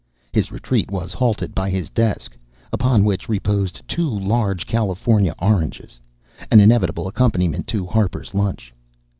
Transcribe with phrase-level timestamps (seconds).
[0.33, 2.35] His retreat was halted by his desk,
[2.73, 5.99] upon which reposed two large California oranges,
[6.49, 8.73] an inevitable accompaniment to Harper's lunch.